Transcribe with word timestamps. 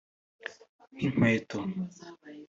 nk’inkweto 0.95 1.57